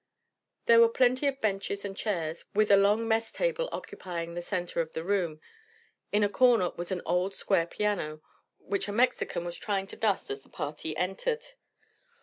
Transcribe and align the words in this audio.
There 0.65 0.79
were 0.79 0.89
plenty 0.89 1.27
of 1.27 1.41
benches 1.41 1.85
and 1.85 1.95
chairs, 1.95 2.45
with 2.55 2.71
a 2.71 2.75
long 2.75 3.07
mess 3.07 3.31
table 3.31 3.69
occupying 3.71 4.33
the 4.33 4.41
center 4.41 4.81
of 4.81 4.93
the 4.93 5.03
room. 5.03 5.39
In 6.11 6.23
a 6.23 6.27
corner 6.27 6.71
was 6.75 6.91
an 6.91 7.03
old 7.05 7.35
square 7.35 7.67
piano, 7.67 8.23
which 8.57 8.87
a 8.87 8.91
Mexican 8.93 9.45
was 9.45 9.57
trying 9.59 9.85
to 9.85 9.95
dust 9.95 10.31
as 10.31 10.41
the 10.41 10.49
party 10.49 10.97
entered. 10.97 11.45